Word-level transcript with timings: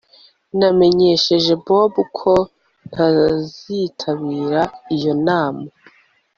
Namenyesheje 0.59 1.53
Bobo 1.65 2.01
ko 2.17 2.33
ntazitabira 2.89 4.61
iyo 4.95 5.13
nama 5.27 5.65